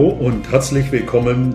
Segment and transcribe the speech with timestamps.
[0.00, 1.54] Hallo und herzlich willkommen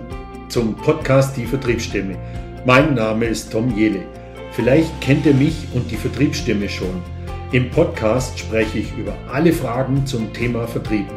[0.49, 2.15] zum Podcast Die Vertriebsstimme.
[2.63, 4.03] Mein Name ist Tom Jele.
[4.51, 7.01] Vielleicht kennt ihr mich und die Vertriebsstimme schon.
[7.53, 11.07] Im Podcast spreche ich über alle Fragen zum Thema Vertrieb.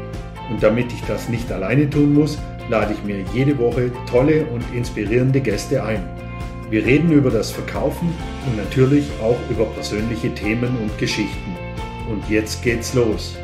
[0.48, 2.38] Und damit ich das nicht alleine tun muss,
[2.70, 6.02] lade ich mir jede Woche tolle und inspirierende Gäste ein.
[6.70, 8.08] Wir reden über das Verkaufen
[8.46, 11.54] und natürlich auch über persönliche Themen und Geschichten.
[12.10, 13.36] Und jetzt geht's los.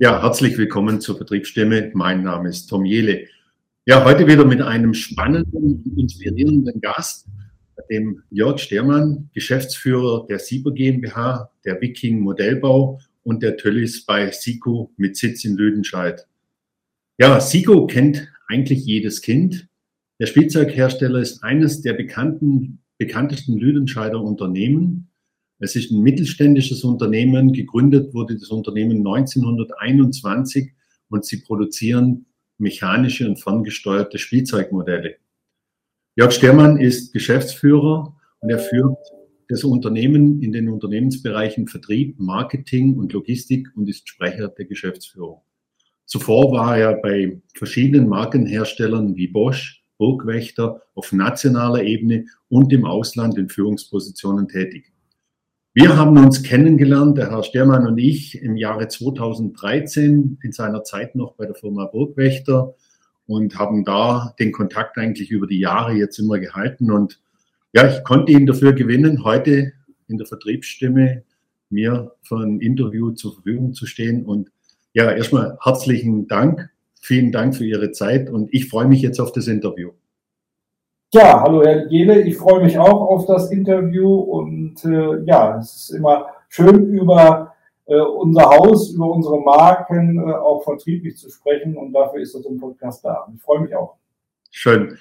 [0.00, 1.90] Ja, herzlich willkommen zur Vertriebsstimme.
[1.92, 3.26] Mein Name ist Tom Jele.
[3.84, 7.26] Ja, heute wieder mit einem spannenden, inspirierenden Gast,
[7.90, 14.92] dem Jörg Stermann, Geschäftsführer der Sieber GmbH, der Viking Modellbau und der Töllis bei SICO
[14.96, 16.28] mit Sitz in Lüdenscheid.
[17.18, 19.66] Ja, SICO kennt eigentlich jedes Kind.
[20.20, 25.07] Der Spielzeughersteller ist eines der bekannten, bekanntesten Lüdenscheider Unternehmen
[25.60, 27.52] es ist ein mittelständisches Unternehmen.
[27.52, 30.70] Gegründet wurde das Unternehmen 1921
[31.08, 32.26] und sie produzieren
[32.58, 35.16] mechanische und ferngesteuerte Spielzeugmodelle.
[36.16, 38.98] Jörg Stermann ist Geschäftsführer und er führt
[39.48, 45.40] das Unternehmen in den Unternehmensbereichen Vertrieb, Marketing und Logistik und ist Sprecher der Geschäftsführung.
[46.04, 53.36] Zuvor war er bei verschiedenen Markenherstellern wie Bosch, Burgwächter auf nationaler Ebene und im Ausland
[53.38, 54.92] in Führungspositionen tätig.
[55.74, 61.14] Wir haben uns kennengelernt, der Herr Stermann und ich, im Jahre 2013, in seiner Zeit
[61.14, 62.74] noch bei der Firma Burgwächter
[63.26, 66.90] und haben da den Kontakt eigentlich über die Jahre jetzt immer gehalten.
[66.90, 67.20] Und
[67.74, 69.72] ja, ich konnte ihn dafür gewinnen, heute
[70.08, 71.22] in der Vertriebsstimme
[71.68, 74.24] mir für ein Interview zur Verfügung zu stehen.
[74.24, 74.50] Und
[74.94, 76.70] ja, erstmal herzlichen Dank.
[77.00, 79.90] Vielen Dank für Ihre Zeit und ich freue mich jetzt auf das Interview.
[81.14, 85.74] Ja, hallo Herr Jele, ich freue mich auch auf das Interview und äh, ja, es
[85.74, 87.54] ist immer schön über
[87.86, 92.44] äh, unser Haus, über unsere Marken äh, auch vertrieblich zu sprechen und dafür ist das
[92.44, 93.26] ein Podcast da.
[93.34, 93.96] Ich freue mich auch.
[94.50, 94.98] Schön.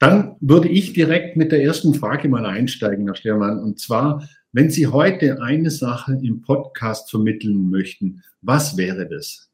[0.00, 4.70] Dann würde ich direkt mit der ersten Frage mal einsteigen, Herr Stermann, und zwar, wenn
[4.70, 9.53] Sie heute eine Sache im Podcast vermitteln möchten, was wäre das?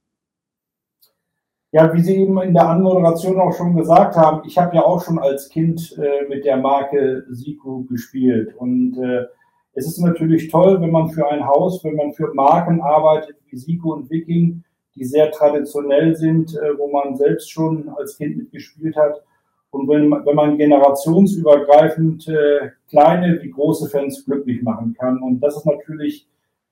[1.72, 5.04] Ja, wie Sie eben in der Anmoderation auch schon gesagt haben, ich habe ja auch
[5.04, 8.56] schon als Kind äh, mit der Marke Siku gespielt.
[8.56, 9.26] Und äh,
[9.74, 13.56] es ist natürlich toll, wenn man für ein Haus, wenn man für Marken arbeitet wie
[13.56, 14.64] Siku und Viking,
[14.96, 19.22] die sehr traditionell sind, äh, wo man selbst schon als Kind mitgespielt hat.
[19.70, 25.22] Und wenn, wenn man generationsübergreifend äh, kleine wie große Fans glücklich machen kann.
[25.22, 26.26] Und das ist natürlich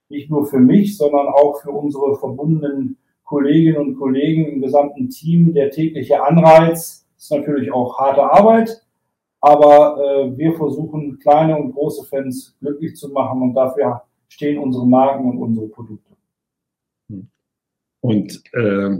[0.08, 2.96] nicht nur für mich, sondern auch für unsere verbundenen
[3.28, 7.06] Kolleginnen und Kollegen im gesamten Team der tägliche Anreiz.
[7.18, 8.82] ist natürlich auch harte Arbeit,
[9.42, 14.86] aber äh, wir versuchen kleine und große Fans glücklich zu machen und dafür stehen unsere
[14.86, 16.14] Marken und unsere Produkte.
[18.00, 18.96] Und äh,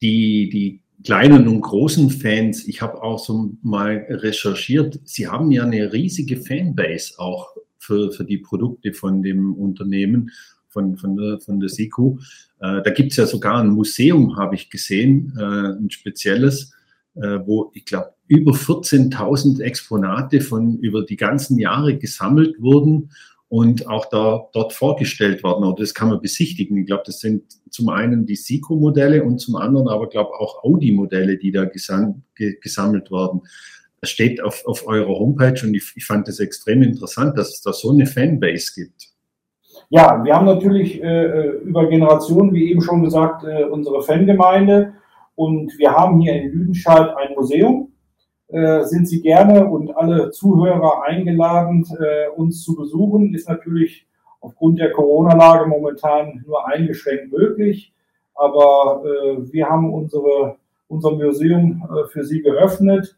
[0.00, 5.64] die, die kleinen und großen Fans, ich habe auch so mal recherchiert, sie haben ja
[5.64, 10.30] eine riesige Fanbase auch für, für die Produkte von dem Unternehmen
[10.74, 12.18] von, von, von der SIKU.
[12.60, 16.72] Äh, da gibt es ja sogar ein Museum, habe ich gesehen, äh, ein spezielles,
[17.14, 23.10] äh, wo ich glaube über 14.000 Exponate von über die ganzen Jahre gesammelt wurden
[23.48, 25.64] und auch da dort vorgestellt worden.
[25.64, 26.76] Oder das kann man besichtigen.
[26.78, 31.36] Ich glaube, das sind zum einen die SIKO-Modelle und zum anderen aber glaube auch Audi-Modelle,
[31.36, 33.42] die da gesam gesammelt worden.
[34.00, 37.62] Das steht auf, auf eurer Homepage und ich, ich fand das extrem interessant, dass es
[37.62, 39.13] da so eine Fanbase gibt.
[39.88, 44.94] Ja, wir haben natürlich äh, äh, über Generationen, wie eben schon gesagt, äh, unsere Fangemeinde
[45.34, 47.92] und wir haben hier in Lüdenscheid ein Museum.
[48.48, 53.34] Äh, sind Sie gerne und alle Zuhörer eingeladen, äh, uns zu besuchen.
[53.34, 54.06] Ist natürlich
[54.40, 57.92] aufgrund der Corona-Lage momentan nur eingeschränkt möglich.
[58.34, 60.56] Aber äh, wir haben unsere,
[60.88, 63.16] unser Museum für Sie geöffnet.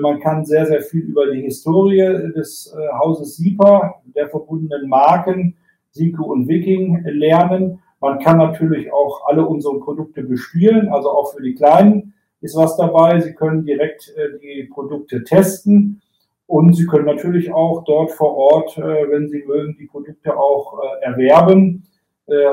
[0.00, 5.56] Man kann sehr, sehr viel über die Historie des Hauses SIPA, der verbundenen Marken,
[5.90, 7.80] Siku und Viking lernen.
[8.00, 12.76] Man kann natürlich auch alle unsere Produkte bespielen, also auch für die Kleinen ist was
[12.76, 13.20] dabei.
[13.20, 16.00] Sie können direkt äh, die Produkte testen
[16.46, 20.78] und Sie können natürlich auch dort vor Ort, äh, wenn Sie mögen, die Produkte auch
[20.80, 21.84] äh, erwerben.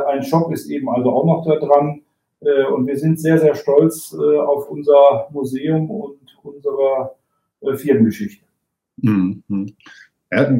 [0.07, 2.01] Ein Shop ist eben also auch noch da dran.
[2.39, 7.11] Und wir sind sehr, sehr stolz auf unser Museum und unsere
[7.75, 8.45] Firmengeschichte.
[8.95, 9.43] Mhm.
[10.35, 10.51] Ja,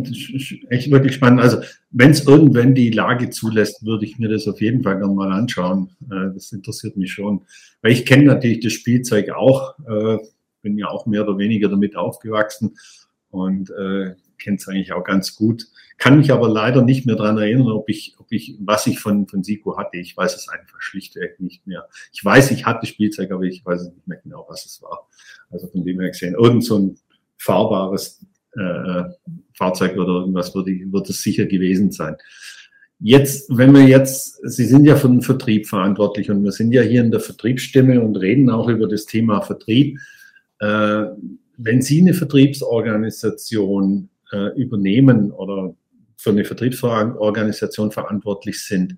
[0.69, 1.41] echt wirklich spannend.
[1.41, 1.57] Also,
[1.91, 5.33] wenn es irgendwann die Lage zulässt, würde ich mir das auf jeden Fall gerne mal
[5.33, 5.89] anschauen.
[6.09, 7.41] Äh, das interessiert mich schon.
[7.81, 10.17] Weil ich kenne natürlich das Spielzeug auch, äh,
[10.61, 12.77] bin ja auch mehr oder weniger damit aufgewachsen.
[13.31, 15.67] Und äh, kenne es eigentlich auch ganz gut.
[15.97, 19.27] Kann mich aber leider nicht mehr daran erinnern, ob ich, ob ich, was ich von,
[19.27, 19.97] von Siko hatte.
[19.97, 21.87] Ich weiß es einfach schlichtweg nicht mehr.
[22.13, 25.09] Ich weiß, ich hatte Spielzeug, aber ich weiß nicht mehr genau, was es war.
[25.49, 26.97] Also von dem her gesehen, irgend so ein
[27.37, 28.25] fahrbares
[28.57, 29.03] äh,
[29.53, 32.15] Fahrzeug oder irgendwas würde, wird es sicher gewesen sein.
[32.99, 36.81] Jetzt, wenn wir jetzt, Sie sind ja für den Vertrieb verantwortlich und wir sind ja
[36.81, 39.99] hier in der Vertriebsstimme und reden auch über das Thema Vertrieb.
[40.59, 41.03] Äh,
[41.57, 45.75] wenn Sie eine Vertriebsorganisation äh, übernehmen oder
[46.17, 48.95] für eine Vertriebsorganisation verantwortlich sind,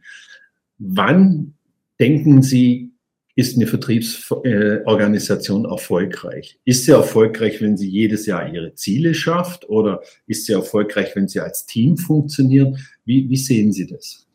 [0.78, 1.56] wann
[2.00, 2.92] denken Sie,
[3.38, 6.60] ist eine Vertriebsorganisation erfolgreich?
[6.66, 11.28] Ist sie erfolgreich, wenn sie jedes Jahr ihre Ziele schafft oder ist sie erfolgreich, wenn
[11.28, 12.76] sie als Team funktioniert?
[13.06, 14.26] Wie, wie sehen Sie das?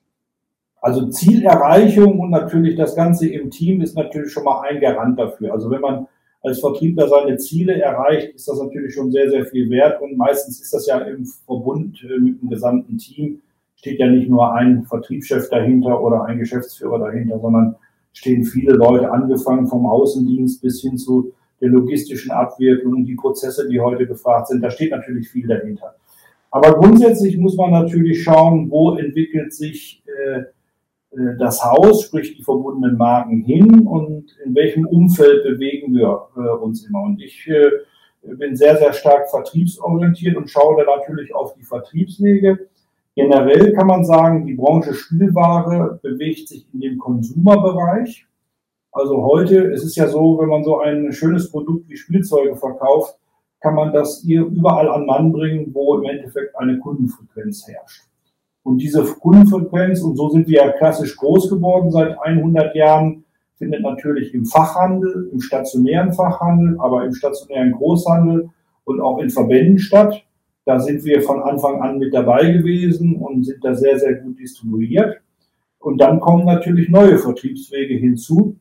[0.80, 5.52] Also Zielerreichung und natürlich das Ganze im Team ist natürlich schon mal ein Garant dafür.
[5.52, 6.06] Also wenn man
[6.44, 10.00] als Vertriebler seine Ziele erreicht, ist das natürlich schon sehr, sehr viel wert.
[10.00, 13.42] Und meistens ist das ja im Verbund äh, mit dem gesamten Team.
[13.74, 17.74] Steht ja nicht nur ein Vertriebschef dahinter oder ein Geschäftsführer dahinter, sondern
[18.12, 23.80] stehen viele Leute, angefangen vom Außendienst bis hin zu der logistischen Abwirkung, die Prozesse, die
[23.80, 24.62] heute gefragt sind.
[24.62, 25.94] Da steht natürlich viel dahinter.
[26.50, 30.42] Aber grundsätzlich muss man natürlich schauen, wo entwickelt sich äh,
[31.12, 36.62] äh, das Haus, sprich die verbundenen Marken hin und in welchem Umfeld bewegen wir äh,
[36.62, 37.02] uns immer.
[37.02, 37.70] Und ich äh,
[38.22, 42.68] bin sehr, sehr stark vertriebsorientiert und schaue da natürlich auf die Vertriebswege.
[43.14, 48.26] Generell kann man sagen, die Branche Spielware bewegt sich in dem Konsumerbereich.
[48.90, 53.18] Also heute, es ist ja so, wenn man so ein schönes Produkt wie Spielzeuge verkauft,
[53.60, 58.02] kann man das hier überall an Mann bringen, wo im Endeffekt eine Kundenfrequenz herrscht.
[58.64, 63.24] Und diese Kundenfrequenz, und so sind wir ja klassisch groß geworden seit 100 Jahren,
[63.56, 68.50] findet natürlich im Fachhandel, im stationären Fachhandel, aber im stationären Großhandel
[68.84, 70.24] und auch in Verbänden statt.
[70.64, 74.38] Da sind wir von Anfang an mit dabei gewesen und sind da sehr, sehr gut
[74.38, 75.20] distribuiert.
[75.80, 78.56] Und dann kommen natürlich neue Vertriebswege hinzu.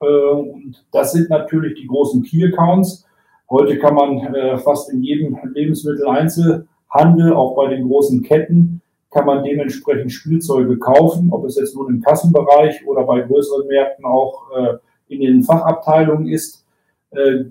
[0.00, 3.04] Äh, und das sind natürlich die großen Key Accounts.
[3.50, 9.44] Heute kann man äh, fast in jedem Lebensmitteleinzelhandel, auch bei den großen Ketten, kann man
[9.44, 14.74] dementsprechend Spielzeuge kaufen, ob es jetzt nun im Kassenbereich oder bei größeren Märkten auch äh,
[15.08, 16.62] in den Fachabteilungen ist,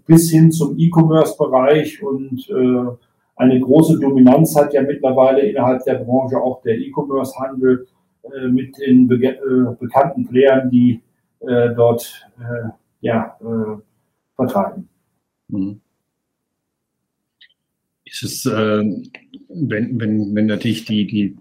[0.07, 2.49] bis hin zum E-Commerce-Bereich und
[3.35, 7.87] eine große Dominanz hat ja mittlerweile innerhalb der Branche auch der E-Commerce-Handel
[8.23, 11.01] äh, mit den be äh, bekannten Playern, die
[11.39, 12.27] äh, dort
[13.01, 13.37] ja,
[14.35, 14.87] vertreiben.
[15.49, 15.81] Mhm
[18.13, 18.83] ist es, äh,
[19.49, 21.35] wenn, wenn, wenn natürlich die, die,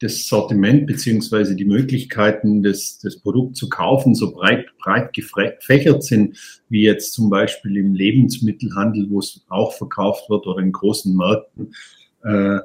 [0.00, 6.38] das Sortiment beziehungsweise die Möglichkeiten, das, das Produkt zu kaufen, so breit, breit gefächert sind,
[6.68, 11.74] wie jetzt zum Beispiel im Lebensmittelhandel, wo es auch verkauft wird oder in großen Märkten.
[12.22, 12.60] Äh,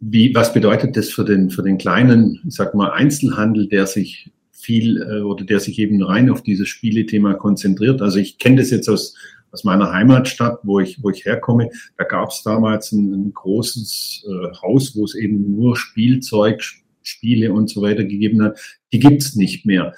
[0.00, 4.30] wie, was bedeutet das für den, für den kleinen, ich sag mal, Einzelhandel, der sich
[4.50, 8.02] viel äh, oder der sich eben rein auf dieses Spielethema konzentriert?
[8.02, 9.14] Also ich kenne das jetzt aus,
[9.50, 14.26] aus meiner Heimatstadt, wo ich, wo ich herkomme, da gab es damals ein, ein großes
[14.28, 16.62] äh, Haus, wo es eben nur Spielzeug,
[17.02, 18.58] Spiele und so weiter gegeben hat.
[18.92, 19.94] Die gibt's nicht mehr.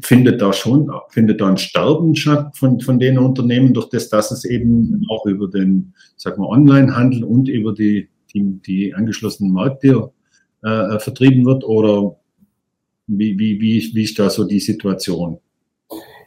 [0.00, 4.30] Findet da schon, findet da ein Sterben statt von, von den Unternehmen, durch das, dass
[4.30, 10.10] es eben auch über den, sag mal, Onlinehandel und über die, die, die angeschlossenen Märkte
[10.62, 11.64] äh, vertrieben wird?
[11.64, 12.16] Oder
[13.06, 15.38] wie, wie, wie, wie ist da so die Situation?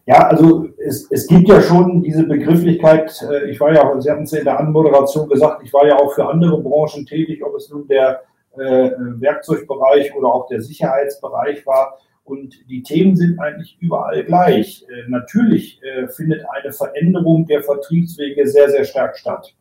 [0.08, 4.24] Ja, also es, es gibt ja schon diese Begrifflichkeit, äh, ich war ja, Sie hatten
[4.24, 7.56] es ja in der Anmoderation gesagt, ich war ja auch für andere Branchen tätig, ob
[7.56, 8.22] es nun der
[8.56, 11.98] äh, Werkzeugbereich oder auch der Sicherheitsbereich war.
[12.24, 14.86] Und die Themen sind eigentlich überall gleich.
[14.90, 19.56] Äh, natürlich äh, findet eine Veränderung der Vertriebswege sehr, sehr stark statt.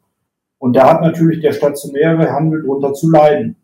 [0.59, 3.57] Und da hat natürlich der stationäre Handel drunter zu leiden.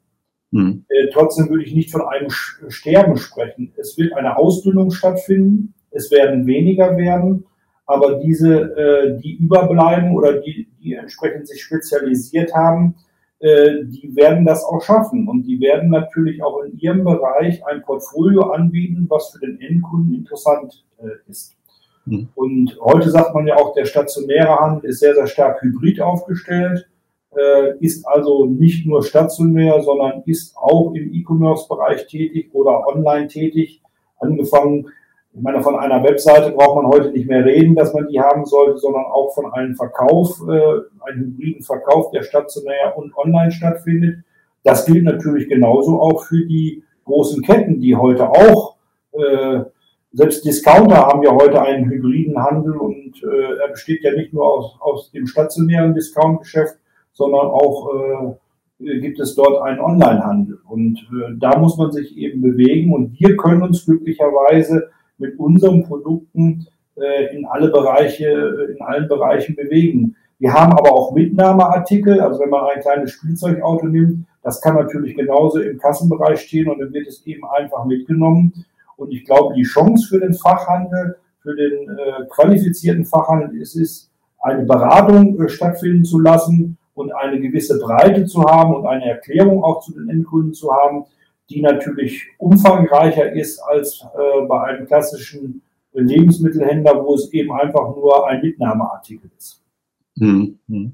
[0.52, 0.84] Mhm.
[1.12, 3.72] trotzdem würde ich nicht von einem Sterben sprechen.
[3.76, 7.44] Es wird eine Ausdünnung stattfinden es werden weniger werden,
[7.86, 12.94] aber diese, äh, die überbleiben oder die, die entsprechend sich spezialisiert haben,
[13.40, 17.82] äh, die werden das auch schaffen und die werden natürlich auch in ihrem Bereich ein
[17.82, 21.56] Portfolio anbieten, was für den Endkunden interessant äh, ist.
[22.04, 22.28] Mhm.
[22.34, 26.86] Und heute sagt man ja auch, der stationäre Handel ist sehr, sehr stark hybrid aufgestellt,
[27.34, 33.82] äh, ist also nicht nur stationär, sondern ist auch im E-Commerce-Bereich tätig oder online tätig,
[34.18, 34.88] angefangen
[35.32, 38.44] ich meine, von einer Webseite braucht man heute nicht mehr reden, dass man die haben
[38.44, 44.24] sollte, sondern auch von einem Verkauf, äh, einem hybriden Verkauf, der stationär und online stattfindet.
[44.64, 48.76] Das gilt natürlich genauso auch für die großen Ketten, die heute auch,
[49.12, 49.60] äh,
[50.12, 54.52] selbst Discounter haben ja heute einen hybriden Handel und äh, er besteht ja nicht nur
[54.52, 56.76] aus, aus dem stationären Discountgeschäft,
[57.12, 57.88] sondern auch
[58.80, 60.58] äh, gibt es dort einen Onlinehandel.
[60.68, 62.92] Und äh, da muss man sich eben bewegen.
[62.92, 69.54] Und wir können uns glücklicherweise mit unseren Produkten äh, in alle Bereiche, in allen Bereichen
[69.54, 70.16] bewegen.
[70.38, 75.14] Wir haben aber auch Mitnahmeartikel, also wenn man ein kleines Spielzeugauto nimmt, das kann natürlich
[75.14, 78.64] genauso im Kassenbereich stehen und dann wird es eben einfach mitgenommen.
[78.96, 84.10] Und ich glaube, die Chance für den Fachhandel, für den äh, qualifizierten Fachhandel ist es,
[84.40, 89.62] eine Beratung äh, stattfinden zu lassen und eine gewisse Breite zu haben und eine Erklärung
[89.62, 91.04] auch zu den Endkunden zu haben,
[91.50, 98.28] die natürlich umfangreicher ist als äh, bei einem klassischen Lebensmittelhändler, wo es eben einfach nur
[98.28, 99.60] ein Mitnahmeartikel ist.
[100.18, 100.92] Hm, hm.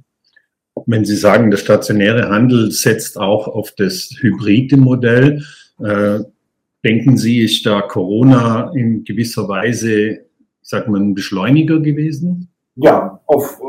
[0.87, 5.43] Wenn Sie sagen, der stationäre Handel setzt auch auf das hybride Modell,
[5.79, 6.21] äh,
[6.85, 10.21] denken Sie, ist da Corona in gewisser Weise,
[10.63, 12.49] sagt man, ein Beschleuniger gewesen?
[12.77, 13.61] Ja, auf,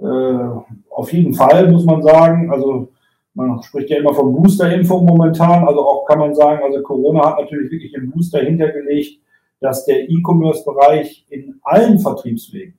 [0.00, 0.50] äh, äh,
[0.90, 2.50] auf jeden Fall muss man sagen.
[2.50, 2.92] Also
[3.36, 5.66] man spricht ja immer von Boosterimpfung momentan.
[5.68, 9.20] Also auch kann man sagen, also Corona hat natürlich wirklich einen Booster hintergelegt,
[9.60, 12.74] dass der E-Commerce-Bereich in allen Vertriebswegen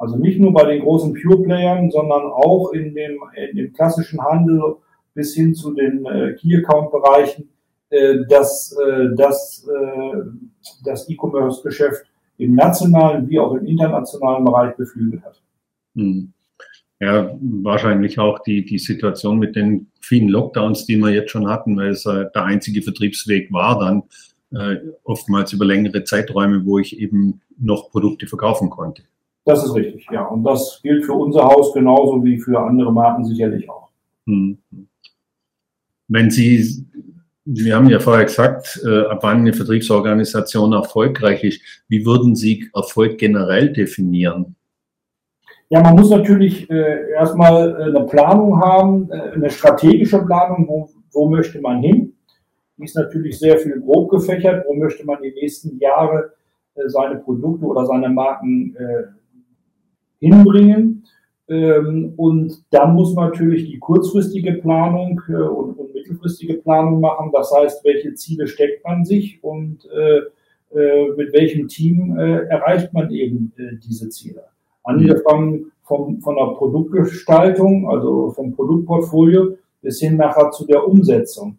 [0.00, 4.76] also nicht nur bei den großen Pure-Playern, sondern auch in dem, in dem klassischen Handel
[5.12, 7.50] bis hin zu den äh, Key-Account-Bereichen,
[7.90, 10.16] äh, dass äh, das, äh,
[10.84, 12.06] das E-Commerce-Geschäft
[12.38, 15.42] im nationalen wie auch im internationalen Bereich beflügelt hat.
[15.94, 16.32] Hm.
[17.02, 21.74] Ja, wahrscheinlich auch die, die Situation mit den vielen Lockdowns, die wir jetzt schon hatten,
[21.76, 24.02] weil es äh, der einzige Vertriebsweg war dann
[24.52, 29.02] äh, oftmals über längere Zeiträume, wo ich eben noch Produkte verkaufen konnte.
[29.46, 30.26] Das ist richtig, ja.
[30.26, 33.88] Und das gilt für unser Haus genauso wie für andere Marken sicherlich auch.
[34.26, 34.58] Hm.
[36.08, 36.84] Wenn Sie,
[37.46, 42.68] wir haben ja vorher gesagt, äh, ab wann eine Vertriebsorganisation erfolgreich ist, wie würden Sie
[42.74, 44.56] Erfolg generell definieren?
[45.72, 50.88] Ja, man muss natürlich äh, erstmal äh, eine Planung haben, äh, eine strategische Planung, wo,
[51.12, 52.12] wo möchte man hin.
[52.76, 56.32] Die ist natürlich sehr viel grob gefächert, wo möchte man die nächsten Jahre
[56.74, 59.04] äh, seine Produkte oder seine Marken äh,
[60.18, 61.04] hinbringen.
[61.46, 67.30] Ähm, und dann muss man natürlich die kurzfristige Planung äh, und, und, mittelfristige Planung machen.
[67.32, 70.22] Das heißt, welche Ziele steckt man sich und äh,
[70.76, 74.42] äh, mit welchem Team äh, erreicht man eben äh, diese Ziele.
[74.82, 81.58] Angefangen vom, von der Produktgestaltung, also vom Produktportfolio bis hin nachher zu der Umsetzung.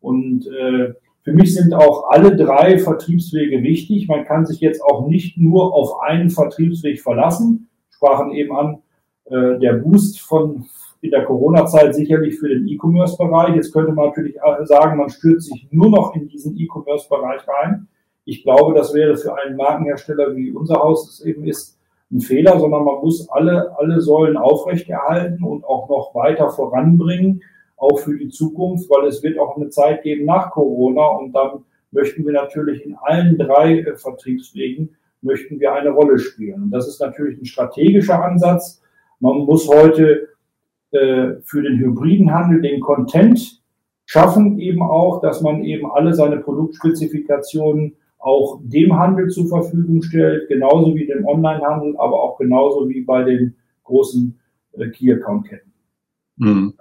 [0.00, 4.08] Und äh, für mich sind auch alle drei Vertriebswege wichtig.
[4.08, 8.78] Man kann sich jetzt auch nicht nur auf einen Vertriebsweg verlassen, sprachen eben an,
[9.26, 10.64] äh, der Boost von
[11.00, 13.54] in der Corona-Zeit sicherlich für den E-Commerce-Bereich.
[13.54, 17.86] Jetzt könnte man natürlich sagen, man stürzt sich nur noch in diesen E-Commerce-Bereich rein.
[18.24, 21.77] Ich glaube, das wäre für einen Markenhersteller wie unser Haus es eben ist,
[22.10, 27.42] ein Fehler, sondern man muss alle, alle Säulen aufrechterhalten und auch noch weiter voranbringen,
[27.76, 31.64] auch für die Zukunft, weil es wird auch eine Zeit geben nach Corona und dann
[31.90, 36.64] möchten wir natürlich in allen drei äh, Vertriebswegen möchten wir eine Rolle spielen.
[36.64, 38.82] Und das ist natürlich ein strategischer Ansatz.
[39.20, 40.28] Man muss heute
[40.92, 43.60] äh, für den hybriden Handel den Content
[44.06, 50.48] schaffen, eben auch, dass man eben alle seine Produktspezifikationen auch dem Handel zur Verfügung stellt,
[50.48, 54.38] genauso wie dem Onlinehandel, aber auch genauso wie bei den großen
[54.72, 55.72] äh, Key-Account-Ketten.
[56.36, 56.74] Mhm.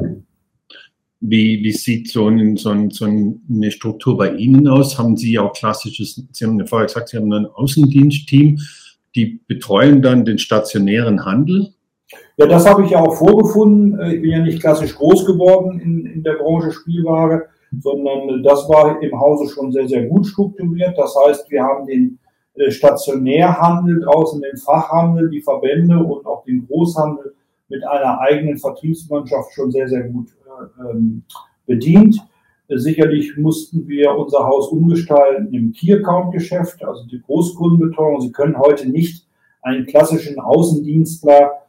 [1.19, 4.99] Wie, wie sieht so, ein, so, ein, so, eine Struktur bei Ihnen aus?
[4.99, 8.59] Haben Sie auch klassisches, Sie haben ja vorher gesagt, Sie haben ein Außendienstteam,
[9.15, 11.73] die betreuen dann den stationären Handel?
[12.37, 13.99] Ja, das habe ich ja auch vorgefunden.
[14.11, 17.47] Ich bin ja nicht klassisch groß geworden in, in der Branche Spielware,
[17.79, 20.97] sondern das war im Hause schon sehr, sehr gut strukturiert.
[20.97, 22.19] Das heißt, wir haben den
[22.55, 27.35] äh, Stationärhandel draußen, den Fachhandel, die Verbände und auch den Großhandel
[27.69, 30.29] mit einer eigenen Vertriebsmannschaft schon sehr, sehr gut
[30.79, 31.23] ähm,
[31.65, 32.19] bedient.
[32.69, 38.19] Sicherlich mussten wir unser Haus umgestalten im Key-Account-Geschäft, also die Großkundenbetreuung.
[38.19, 39.25] Sie können heute nicht
[39.61, 41.66] einen klassischen Außendienstler äh,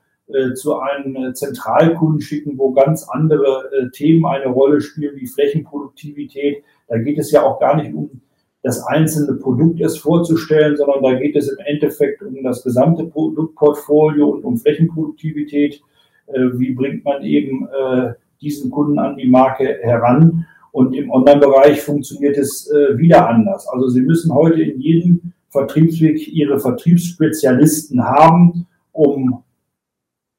[0.54, 6.62] zu einem äh, Zentralkunden schicken, wo ganz andere äh, Themen eine Rolle spielen, wie Flächenproduktivität.
[6.86, 8.20] Da geht es ja auch gar nicht um
[8.62, 14.28] das einzelne Produkt erst vorzustellen, sondern da geht es im Endeffekt um das gesamte Produktportfolio
[14.28, 15.80] und um Flächenproduktivität.
[16.26, 20.46] Äh, wie bringt man eben äh, diesen Kunden an die Marke heran.
[20.72, 23.66] Und im Online-Bereich funktioniert es äh, wieder anders.
[23.68, 29.42] Also Sie müssen heute in jedem Vertriebsweg Ihre Vertriebsspezialisten haben, um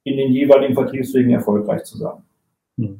[0.09, 2.23] in den jeweiligen Vertriebswegen erfolgreich zu sein.
[2.77, 2.99] Hm.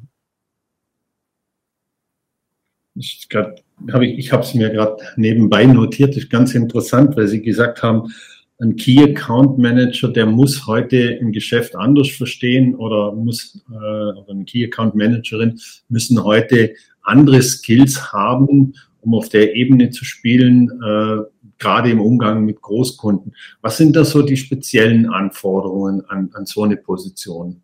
[2.94, 7.28] Ich, hab ich, ich habe es mir gerade nebenbei notiert, das ist ganz interessant, weil
[7.28, 8.12] Sie gesagt haben,
[8.60, 14.26] ein Key Account Manager, der muss heute ein Geschäft anders verstehen oder muss, äh, oder
[14.28, 20.68] eine Key Account Managerin müssen heute andere Skills haben, um auf der Ebene zu spielen,
[20.84, 21.22] äh,
[21.60, 23.36] gerade im Umgang mit Großkunden.
[23.60, 27.62] Was sind da so die speziellen Anforderungen an, an so eine Position?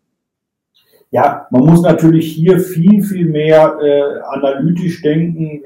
[1.09, 5.61] Ja, man muss natürlich hier viel, viel mehr äh, analytisch denken.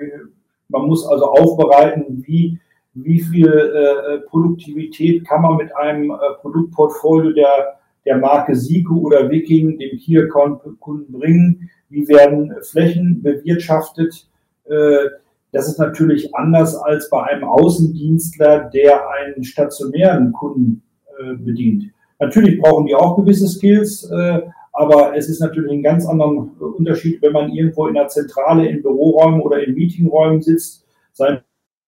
[0.69, 2.59] Man muss also aufbereiten, wie,
[2.93, 9.29] wie viel äh, Produktivität kann man mit einem äh, Produktportfolio der, der Marke Siku oder
[9.29, 11.69] Viking dem Key-Account-Kunden bringen.
[11.89, 14.27] Wie werden Flächen bewirtschaftet?
[15.51, 20.84] Äh, das ist natürlich anders als bei einem Außendienstler, der einen stationären Kunden
[21.20, 21.86] äh, bedient.
[22.20, 24.41] Natürlich brauchen die auch gewisse Skills, äh,
[24.74, 28.81] aber es ist natürlich ein ganz anderer Unterschied, wenn man irgendwo in der Zentrale in
[28.81, 31.41] Büroräumen oder in Meetingräumen sitzt, sein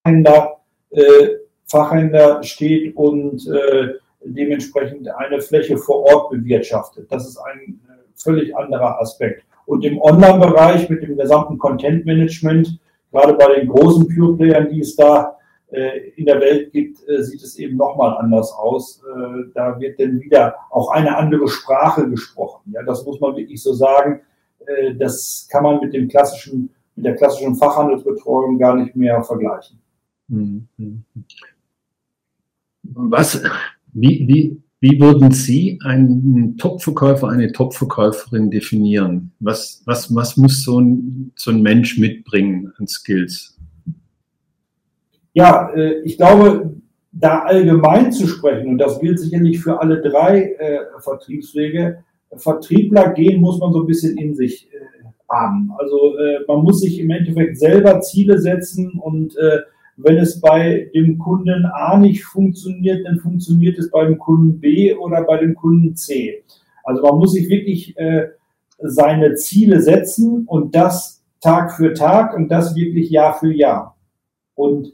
[0.03, 0.58] Fachhändler,
[0.89, 1.27] äh,
[1.65, 3.93] Fachhändler steht und äh,
[4.25, 7.12] dementsprechend eine Fläche vor Ort bewirtschaftet.
[7.12, 9.43] Das ist ein äh, völlig anderer Aspekt.
[9.65, 12.79] Und im Online-Bereich mit dem gesamten Content-Management
[13.13, 15.38] gerade bei den großen Pure-Playern, die es da
[15.74, 19.01] äh, in der Welt gibt, äh, sieht es eben nochmal anders aus.
[19.03, 22.72] Äh, da wird dann wieder auch eine andere Sprache gesprochen.
[22.74, 24.22] Ja, das muss man wirklich so sagen.
[24.98, 29.77] Das kann man mit dem klassischen, mit der klassischen Fachhandelsbetreuung gar nicht mehr vergleichen.
[30.29, 30.70] Mhm.
[32.84, 33.43] Was,
[33.91, 39.31] wie, wie, wie würden Sie einen Topverkäufer, eine Topverkäuferin definieren?
[39.39, 43.57] Was, was, was muss so ein, so ein Mensch mitbringen an Skills?
[45.31, 46.75] Ja, äh, ich glaube,
[47.13, 52.03] da allgemein zu sprechen, und das gilt sicherlich für alle drei äh, Vertriebswege,
[52.35, 55.71] Vertriebler gehen muss man so ein bisschen in sich äh, haben.
[55.77, 56.15] Also
[56.47, 59.33] man muss sich im Endeffekt selber Ziele setzen und
[59.97, 65.23] wenn es bei dem Kunden A nicht funktioniert, dann funktioniert es beim Kunden B oder
[65.23, 66.43] bei dem Kunden C.
[66.83, 68.29] Also man muss sich wirklich äh,
[68.79, 73.95] seine Ziele setzen und das Tag für Tag und das wirklich Jahr für Jahr.
[74.56, 74.93] Und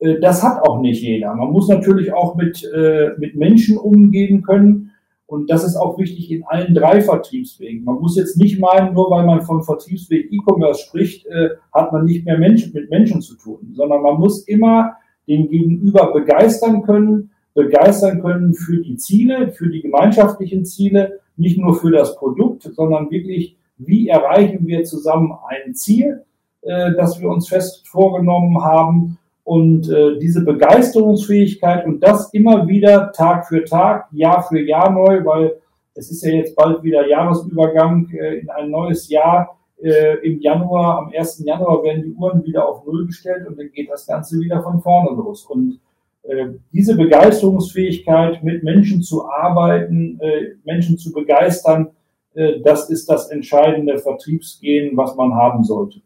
[0.00, 1.34] äh, das hat auch nicht jeder.
[1.34, 4.85] Man muss natürlich auch mit, äh, mit Menschen umgehen können
[5.26, 7.84] und das ist auch wichtig in allen drei Vertriebswegen.
[7.84, 12.04] Man muss jetzt nicht meinen, nur weil man vom Vertriebsweg E-Commerce spricht, äh, hat man
[12.04, 17.30] nicht mehr Menschen, mit Menschen zu tun, sondern man muss immer den Gegenüber begeistern können,
[17.54, 23.10] begeistern können für die Ziele, für die gemeinschaftlichen Ziele, nicht nur für das Produkt, sondern
[23.10, 26.22] wirklich, wie erreichen wir zusammen ein Ziel,
[26.62, 33.12] äh, das wir uns fest vorgenommen haben und äh, diese Begeisterungsfähigkeit und das immer wieder
[33.12, 35.60] Tag für Tag, Jahr für Jahr neu, weil
[35.94, 39.56] es ist ja jetzt bald wieder Jahresübergang äh, in ein neues Jahr.
[39.80, 41.44] Äh, Im Januar, am 1.
[41.46, 44.82] Januar werden die Uhren wieder auf Null gestellt und dann geht das Ganze wieder von
[44.82, 45.44] vorne los.
[45.46, 45.78] Und
[46.22, 51.90] äh, diese Begeisterungsfähigkeit, mit Menschen zu arbeiten, äh, Menschen zu begeistern,
[52.34, 56.00] äh, das ist das entscheidende Vertriebsgehen, was man haben sollte.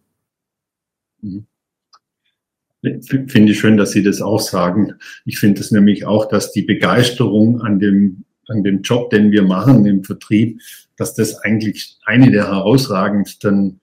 [1.22, 1.46] Mhm.
[2.82, 4.94] Finde ich schön, dass Sie das auch sagen.
[5.26, 9.42] Ich finde es nämlich auch, dass die Begeisterung an dem, an dem Job, den wir
[9.42, 10.60] machen im Vertrieb,
[10.96, 13.80] dass das eigentlich eine der herausragendsten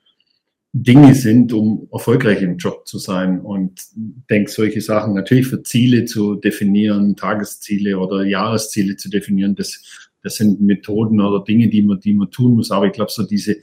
[0.74, 3.40] Dinge sind, um erfolgreich im Job zu sein.
[3.40, 3.82] Und
[4.30, 10.36] denke solche Sachen natürlich für Ziele zu definieren, Tagesziele oder Jahresziele zu definieren, das, das
[10.36, 12.72] sind Methoden oder Dinge, die man, die man tun muss.
[12.72, 13.58] Aber ich glaube, so diese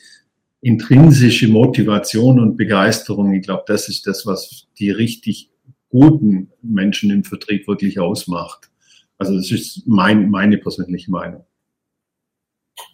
[0.64, 5.50] intrinsische Motivation und Begeisterung, ich glaube, das ist das, was die richtig
[5.90, 8.70] guten Menschen im Vertrieb wirklich ausmacht.
[9.18, 11.44] Also das ist mein, meine persönliche Meinung.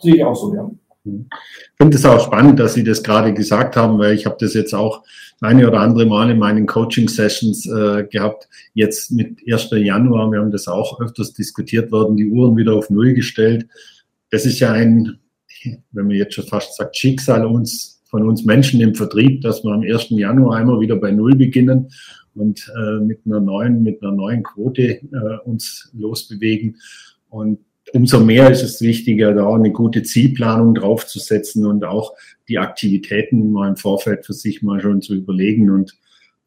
[0.00, 0.68] Sehe ich auch so, ja.
[1.04, 1.28] Mhm.
[1.30, 4.52] Ich finde es auch spannend, dass Sie das gerade gesagt haben, weil ich habe das
[4.52, 5.04] jetzt auch
[5.40, 8.48] eine oder andere Mal in meinen Coaching-Sessions äh, gehabt.
[8.74, 9.70] Jetzt mit 1.
[9.70, 13.68] Januar, wir haben das auch öfters diskutiert worden, die Uhren wieder auf Null gestellt.
[14.30, 15.19] Das ist ja ein
[15.92, 19.70] wenn man jetzt schon fast sagt, Schicksal uns, von uns Menschen im Vertrieb, dass wir
[19.70, 20.10] am 1.
[20.10, 21.90] Januar einmal wieder bei Null beginnen
[22.34, 26.76] und äh, mit einer neuen, mit einer neuen Quote äh, uns losbewegen.
[27.28, 27.60] Und
[27.92, 32.14] umso mehr ist es wichtiger, da eine gute Zielplanung draufzusetzen und auch
[32.48, 35.96] die Aktivitäten mal im Vorfeld für sich mal schon zu überlegen und,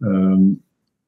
[0.02, 0.62] ähm,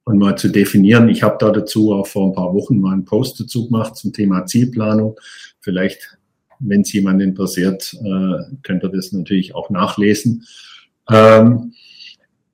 [0.04, 1.08] und mal zu definieren.
[1.08, 4.12] Ich habe da dazu auch vor ein paar Wochen mal einen Post dazu gemacht zum
[4.12, 5.18] Thema Zielplanung.
[5.60, 6.18] Vielleicht
[6.58, 10.44] wenn es jemand interessiert, äh, könnt ihr das natürlich auch nachlesen.
[11.10, 11.72] Ähm,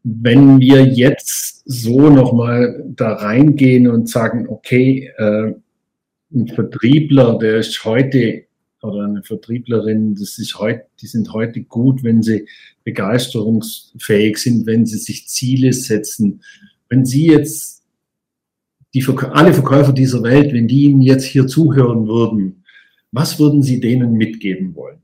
[0.05, 5.55] wenn wir jetzt so nochmal da reingehen und sagen, okay, äh,
[6.35, 8.45] ein Vertriebler, der ist heute
[8.83, 12.47] oder eine Vertrieblerin, das ist heute, die sind heute gut, wenn sie
[12.83, 16.43] begeisterungsfähig sind, wenn sie sich Ziele setzen.
[16.93, 17.85] Wenn Sie jetzt
[18.93, 22.62] die, alle Verkäufer dieser Welt, wenn die Ihnen jetzt hier zuhören würden,
[23.13, 24.99] was würden Sie denen mitgeben wollen?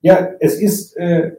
[0.00, 1.32] Ja, es ist, äh,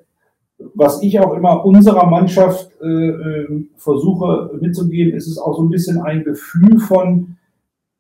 [0.75, 5.69] was ich auch immer unserer Mannschaft äh, äh, versuche mitzugeben, ist es auch so ein
[5.69, 7.37] bisschen ein Gefühl von,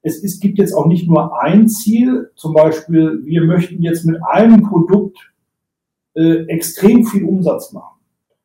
[0.01, 4.17] es ist, gibt jetzt auch nicht nur ein Ziel, zum Beispiel, wir möchten jetzt mit
[4.29, 5.17] einem Produkt
[6.15, 7.99] äh, extrem viel Umsatz machen,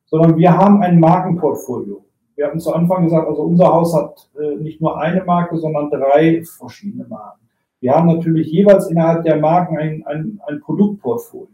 [0.06, 2.04] sondern wir haben ein Markenportfolio.
[2.36, 5.90] Wir hatten zu Anfang gesagt, also unser Haus hat äh, nicht nur eine Marke, sondern
[5.90, 7.43] drei verschiedene Marken.
[7.84, 11.48] Wir haben natürlich jeweils innerhalb der Marken ein, ein, ein Produktportfolio.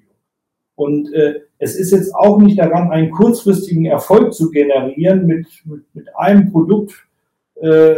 [0.77, 5.83] Und äh, es ist jetzt auch nicht daran, einen kurzfristigen Erfolg zu generieren mit, mit,
[5.93, 6.93] mit einem Produkt,
[7.57, 7.97] äh,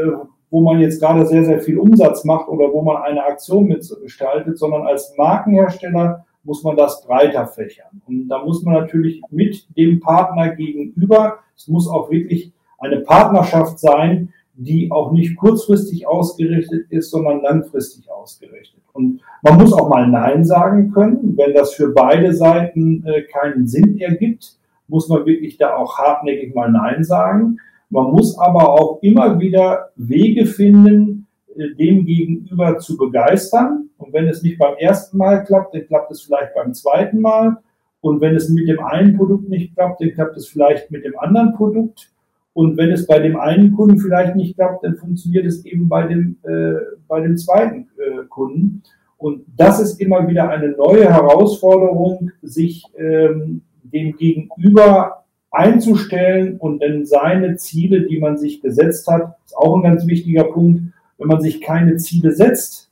[0.48, 4.56] wo man jetzt gerade sehr, sehr viel Umsatz macht oder wo man eine Aktion mitgestaltet,
[4.58, 8.00] sondern als Markenhersteller muss man das breiter fächern.
[8.06, 13.78] Und da muss man natürlich mit dem Partner gegenüber, es muss auch wirklich eine Partnerschaft
[13.78, 18.82] sein, die auch nicht kurzfristig ausgerichtet ist, sondern langfristig ausgerichtet.
[18.92, 21.36] Und man muss auch mal Nein sagen können.
[21.36, 26.54] Wenn das für beide Seiten äh, keinen Sinn ergibt, muss man wirklich da auch hartnäckig
[26.54, 27.58] mal Nein sagen.
[27.88, 33.88] Man muss aber auch immer wieder Wege finden, äh, dem Gegenüber zu begeistern.
[33.96, 37.56] Und wenn es nicht beim ersten Mal klappt, dann klappt es vielleicht beim zweiten Mal.
[38.02, 41.18] Und wenn es mit dem einen Produkt nicht klappt, dann klappt es vielleicht mit dem
[41.18, 42.11] anderen Produkt.
[42.54, 46.06] Und wenn es bei dem einen Kunden vielleicht nicht klappt, dann funktioniert es eben bei
[46.06, 46.74] dem, äh,
[47.08, 48.82] bei dem zweiten äh, Kunden.
[49.16, 57.06] Und das ist immer wieder eine neue Herausforderung, sich ähm, dem Gegenüber einzustellen und dann
[57.06, 60.92] seine Ziele, die man sich gesetzt hat, ist auch ein ganz wichtiger Punkt.
[61.18, 62.90] Wenn man sich keine Ziele setzt,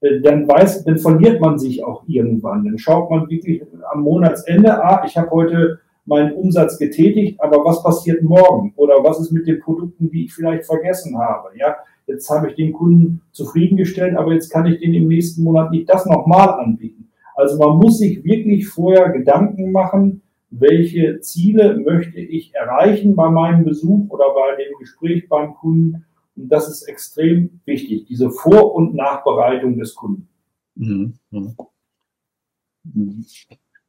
[0.00, 2.64] äh, dann weiß, dann verliert man sich auch irgendwann.
[2.64, 7.82] Dann schaut man wirklich am Monatsende, ah, ich habe heute meinen Umsatz getätigt, aber was
[7.82, 8.72] passiert morgen?
[8.76, 11.50] Oder was ist mit den Produkten, die ich vielleicht vergessen habe?
[11.56, 15.70] Ja, jetzt habe ich den Kunden zufriedengestellt, aber jetzt kann ich den im nächsten Monat
[15.70, 17.08] nicht das nochmal anbieten.
[17.34, 23.64] Also man muss sich wirklich vorher Gedanken machen, welche Ziele möchte ich erreichen bei meinem
[23.64, 26.04] Besuch oder bei dem Gespräch beim Kunden.
[26.36, 30.28] Und das ist extrem wichtig, diese Vor- und Nachbereitung des Kunden.
[30.74, 31.14] Mhm.
[31.30, 31.56] Mhm.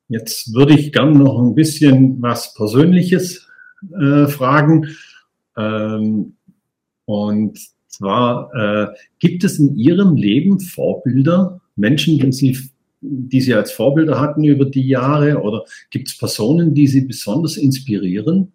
[0.07, 3.47] Jetzt würde ich gern noch ein bisschen was Persönliches
[3.99, 4.87] äh, fragen.
[5.57, 6.35] Ähm,
[7.05, 8.87] und zwar, äh,
[9.19, 12.57] gibt es in Ihrem Leben Vorbilder, Menschen, die Sie,
[13.01, 15.41] die Sie als Vorbilder hatten über die Jahre?
[15.41, 18.51] Oder gibt es Personen, die Sie besonders inspirieren?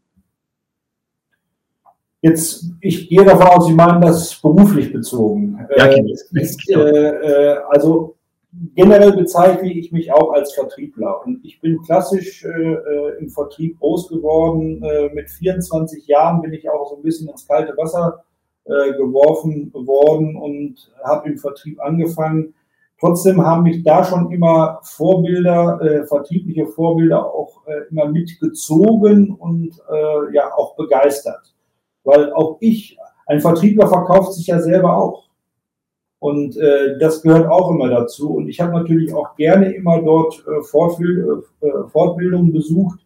[2.21, 5.57] Jetzt, ich gehe davon aus, Sie meinen das beruflich bezogen.
[5.77, 6.03] Ja, äh,
[6.67, 6.81] genau.
[6.81, 8.18] äh, äh, also
[8.75, 13.79] generell bezeichne ich mich auch als Vertriebler und ich bin klassisch äh, äh, im Vertrieb
[13.79, 14.83] groß geworden.
[14.83, 18.25] Äh, mit 24 Jahren bin ich auch so ein bisschen ins kalte Wasser
[18.65, 22.55] äh, geworfen worden und habe im Vertrieb angefangen.
[23.01, 29.81] Trotzdem haben mich da schon immer Vorbilder, äh, vertriebliche Vorbilder auch äh, immer mitgezogen und
[30.33, 31.55] ja auch begeistert.
[32.05, 35.28] Weil auch ich, ein Vertriebler verkauft sich ja selber auch.
[36.21, 38.35] Und äh, das gehört auch immer dazu.
[38.35, 42.99] Und ich habe natürlich auch gerne immer dort äh, Fortbild, äh, Fortbildungen besucht,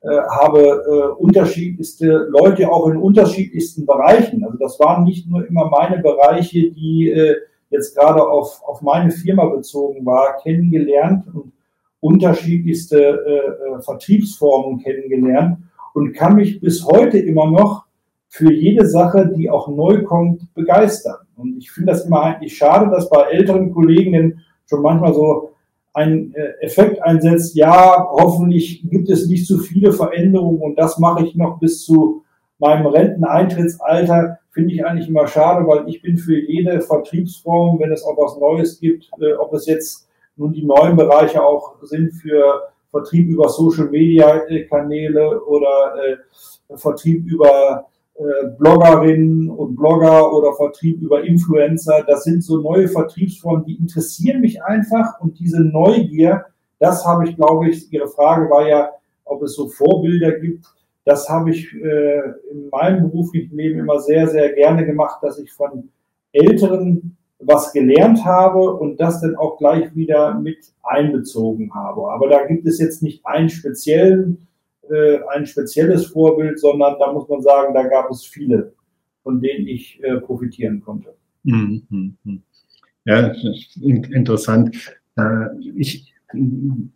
[0.00, 4.44] äh, habe äh, unterschiedlichste Leute auch in unterschiedlichsten Bereichen.
[4.44, 7.36] Also das waren nicht nur immer meine Bereiche, die äh,
[7.70, 11.52] jetzt gerade auf, auf meine Firma bezogen war, kennengelernt und
[12.00, 15.58] unterschiedlichste äh, äh Vertriebsformen kennengelernt
[15.94, 17.84] und kann mich bis heute immer noch
[18.28, 21.25] für jede Sache, die auch neu kommt, begeistern.
[21.36, 25.50] Und ich finde das immer eigentlich schade, dass bei älteren Kollegen schon manchmal so
[25.92, 31.24] ein äh, Effekt einsetzt, ja, hoffentlich gibt es nicht zu viele Veränderungen und das mache
[31.24, 32.22] ich noch bis zu
[32.58, 38.04] meinem Renteneintrittsalter, finde ich eigentlich immer schade, weil ich bin für jede Vertriebsform, wenn es
[38.04, 42.62] auch was Neues gibt, äh, ob es jetzt nun die neuen Bereiche auch sind für
[42.90, 47.86] Vertrieb über Social Media Kanäle oder äh, Vertrieb über
[48.18, 52.02] äh, Bloggerinnen und Blogger oder Vertrieb über Influencer.
[52.06, 56.46] Das sind so neue Vertriebsformen, die interessieren mich einfach und diese Neugier,
[56.78, 58.90] das habe ich, glaube ich, Ihre Frage war ja,
[59.24, 60.64] ob es so Vorbilder gibt.
[61.04, 65.52] Das habe ich äh, in meinem beruflichen Leben immer sehr, sehr gerne gemacht, dass ich
[65.52, 65.90] von
[66.32, 72.10] Älteren was gelernt habe und das dann auch gleich wieder mit einbezogen habe.
[72.10, 74.45] Aber da gibt es jetzt nicht einen speziellen
[74.90, 78.72] äh, ein spezielles Vorbild, sondern da muss man sagen, da gab es viele,
[79.22, 81.14] von denen ich äh, profitieren konnte.
[81.42, 82.42] Mhm, mhm, mhm.
[83.04, 83.32] Ja,
[83.80, 84.76] interessant.
[85.16, 85.46] Äh,
[85.76, 86.12] ich,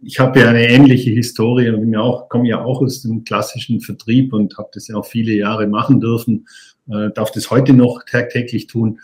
[0.03, 4.33] ich habe ja eine ähnliche Historie und ja komme ja auch aus dem klassischen Vertrieb
[4.33, 6.46] und habe das ja auch viele Jahre machen dürfen.
[6.88, 8.98] äh, darf das heute noch tagtäglich tun.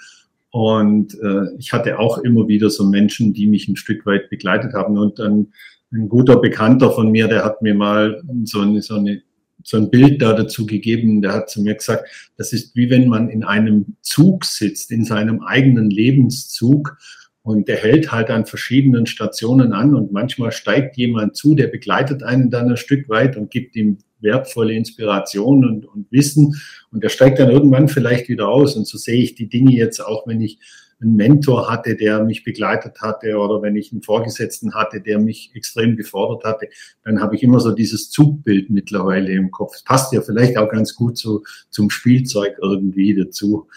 [0.51, 4.73] Und äh, ich hatte auch immer wieder so Menschen, die mich ein Stück weit begleitet
[4.73, 4.99] haben.
[4.99, 5.53] Und ein,
[5.93, 9.23] ein guter Bekannter von mir, der hat mir mal so eine, so eine
[9.67, 12.05] so ein Bild da dazu gegeben, der hat zu mir gesagt,
[12.37, 16.97] das ist wie wenn man in einem Zug sitzt, in seinem eigenen Lebenszug
[17.43, 22.23] und der hält halt an verschiedenen Stationen an und manchmal steigt jemand zu, der begleitet
[22.23, 26.55] einen dann ein Stück weit und gibt ihm wertvolle Inspiration und, und Wissen
[26.91, 28.77] und der steigt dann irgendwann vielleicht wieder aus.
[28.77, 30.59] Und so sehe ich die Dinge jetzt auch, wenn ich
[31.01, 35.51] einen Mentor hatte, der mich begleitet hatte oder wenn ich einen Vorgesetzten hatte, der mich
[35.55, 36.69] extrem gefordert hatte,
[37.05, 39.73] dann habe ich immer so dieses Zugbild mittlerweile im Kopf.
[39.73, 43.69] Das passt ja vielleicht auch ganz gut so zum Spielzeug irgendwie dazu.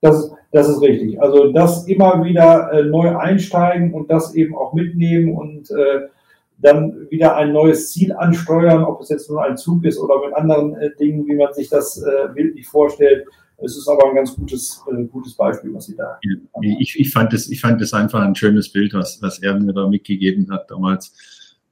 [0.00, 1.20] Das, das ist richtig.
[1.20, 6.08] Also das immer wieder äh, neu einsteigen und das eben auch mitnehmen und äh,
[6.58, 10.34] dann wieder ein neues Ziel ansteuern, ob es jetzt nur ein Zug ist oder mit
[10.34, 13.26] anderen äh, Dingen, wie man sich das äh, bildlich vorstellt.
[13.60, 16.62] Es ist aber ein ganz gutes, äh, gutes Beispiel, was Sie da haben.
[16.62, 19.72] Ich, ich, fand das, ich fand das einfach ein schönes Bild, was, was er mir
[19.72, 21.12] da mitgegeben hat damals.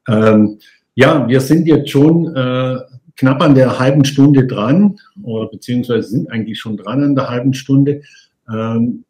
[0.08, 0.58] Ähm,
[0.94, 2.78] ja, wir sind jetzt schon äh,
[3.16, 7.54] knapp an der halben Stunde dran, oder beziehungsweise sind eigentlich schon dran an der halben
[7.54, 8.02] Stunde.
[8.52, 9.04] Ähm,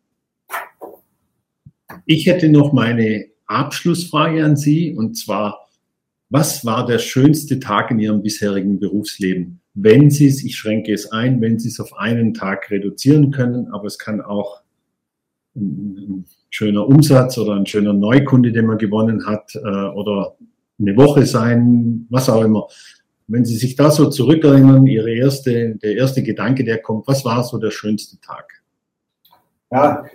[2.04, 5.68] ich hätte noch meine Abschlussfrage an Sie, und zwar,
[6.28, 9.60] was war der schönste Tag in Ihrem bisherigen Berufsleben?
[9.78, 13.68] Wenn Sie es, ich schränke es ein, wenn Sie es auf einen Tag reduzieren können,
[13.72, 14.62] aber es kann auch
[15.54, 20.36] ein, schöner Umsatz oder ein schöner Neukunde, den man gewonnen hat, äh, oder
[20.80, 22.68] eine Woche sein, was auch immer.
[23.26, 27.44] Wenn Sie sich da so zurückerinnern, Ihre erste, der erste Gedanke, der kommt, was war
[27.44, 28.62] so der schönste Tag?
[29.70, 30.06] Ja,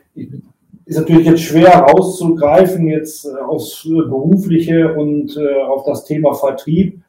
[0.85, 7.01] ist natürlich jetzt schwer rauszugreifen jetzt äh, aufs berufliche und äh, auf das Thema Vertrieb.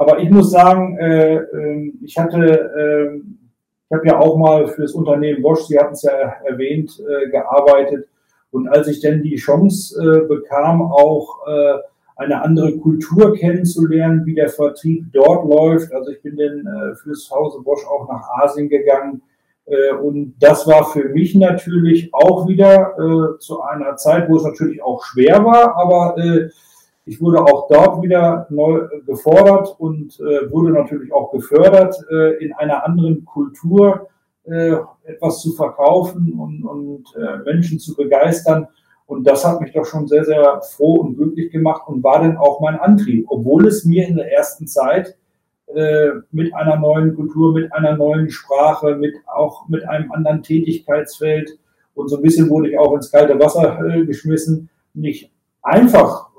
[0.00, 4.80] Aber ich muss sagen, äh, äh, ich hatte, äh, ich habe ja auch mal für
[4.80, 8.08] das Unternehmen Bosch, Sie hatten es ja erwähnt, äh, gearbeitet.
[8.50, 11.74] Und als ich dann die Chance äh, bekam, auch äh,
[12.16, 15.92] eine andere Kultur kennenzulernen, wie der Vertrieb dort läuft.
[15.92, 19.20] Also ich bin dann äh, fürs Hause Bosch auch nach Asien gegangen.
[20.02, 25.04] Und das war für mich natürlich auch wieder zu einer Zeit, wo es natürlich auch
[25.04, 26.16] schwer war, aber
[27.10, 32.52] ich wurde auch dort wieder neu gefordert und äh, wurde natürlich auch gefördert, äh, in
[32.52, 34.06] einer anderen Kultur
[34.44, 38.68] äh, etwas zu verkaufen und, und Menschen zu begeistern.
[39.06, 42.36] Und das hat mich doch schon sehr, sehr froh und glücklich gemacht und war dann
[42.36, 45.16] auch mein Antrieb, obwohl es mir in der ersten Zeit
[45.74, 51.58] äh, mit einer neuen Kultur, mit einer neuen Sprache, mit auch mit einem anderen Tätigkeitsfeld
[51.94, 54.70] und so ein bisschen wurde ich auch ins kalte Wasser äh, geschmissen.
[54.94, 56.29] Nicht einfach, äh,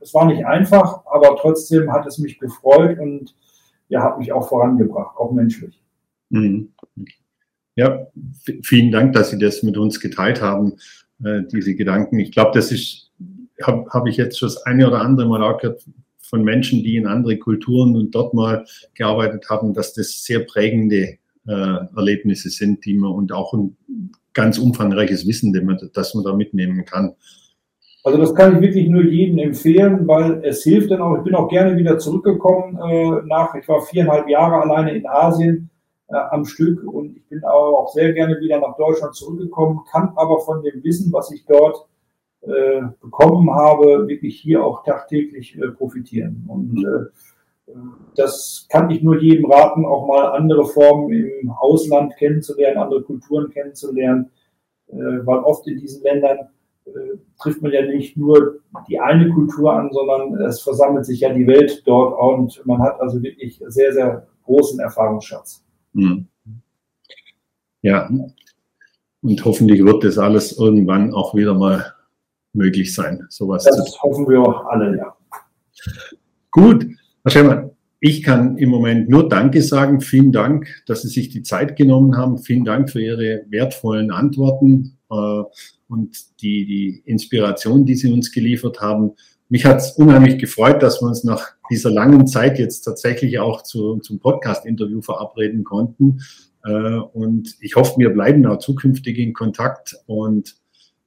[0.00, 3.34] es war nicht einfach, aber trotzdem hat es mich gefreut und
[3.88, 5.82] ja, hat mich auch vorangebracht, auch menschlich.
[6.30, 6.72] Mhm.
[7.76, 8.06] Ja,
[8.62, 10.76] vielen Dank, dass Sie das mit uns geteilt haben
[11.24, 12.18] äh, diese Gedanken.
[12.18, 13.10] Ich glaube, das ist,
[13.62, 15.84] habe hab ich jetzt schon das eine oder andere Mal auch gehört
[16.18, 21.18] von Menschen, die in andere Kulturen und dort mal gearbeitet haben, dass das sehr prägende
[21.46, 23.76] äh, Erlebnisse sind, die man und auch ein
[24.32, 27.14] ganz umfangreiches Wissen, man, das man da mitnehmen kann.
[28.02, 31.18] Also das kann ich wirklich nur jedem empfehlen, weil es hilft dann auch.
[31.18, 35.68] Ich bin auch gerne wieder zurückgekommen äh, nach, ich war viereinhalb Jahre alleine in Asien
[36.08, 40.40] äh, am Stück und ich bin auch sehr gerne wieder nach Deutschland zurückgekommen, kann aber
[40.40, 41.86] von dem Wissen, was ich dort
[42.42, 46.44] äh, bekommen habe, wirklich hier auch tagtäglich äh, profitieren.
[46.48, 47.74] Und äh,
[48.16, 53.50] das kann ich nur jedem raten, auch mal andere Formen im Ausland kennenzulernen, andere Kulturen
[53.50, 54.30] kennenzulernen,
[54.88, 56.48] äh, weil oft in diesen Ländern
[57.40, 61.46] trifft man ja nicht nur die eine Kultur an, sondern es versammelt sich ja die
[61.46, 65.64] Welt dort und man hat also wirklich sehr, sehr großen Erfahrungsschatz.
[65.94, 66.26] Hm.
[67.82, 68.10] Ja,
[69.22, 71.94] und hoffentlich wird das alles irgendwann auch wieder mal
[72.52, 74.02] möglich sein, sowas das zu tun.
[74.02, 75.16] Hoffen wir auch alle, ja.
[76.50, 76.86] Gut,
[77.22, 77.69] Herr Schemmer,
[78.00, 80.00] ich kann im Moment nur Danke sagen.
[80.00, 82.38] Vielen Dank, dass Sie sich die Zeit genommen haben.
[82.38, 85.42] Vielen Dank für Ihre wertvollen Antworten äh,
[85.88, 89.12] und die, die Inspiration, die Sie uns geliefert haben.
[89.50, 93.62] Mich hat es unheimlich gefreut, dass wir uns nach dieser langen Zeit jetzt tatsächlich auch
[93.62, 96.22] zu, zum Podcast-Interview verabreden konnten.
[96.64, 100.56] Äh, und ich hoffe, wir bleiben auch zukünftig in Kontakt und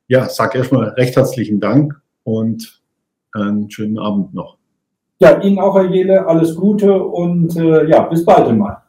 [0.07, 2.83] ja, sage erstmal recht herzlichen Dank und
[3.31, 4.62] einen schönen Abend noch.
[5.23, 8.79] Ja, Ihnen auch, Herr Jele, alles Gute und äh, ja, bis bald einmal.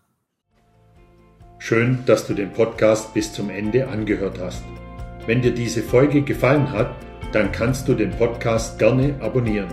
[1.58, 4.64] Schön, dass du den Podcast bis zum Ende angehört hast.
[5.28, 6.90] Wenn dir diese Folge gefallen hat,
[7.30, 9.68] dann kannst du den Podcast gerne abonnieren.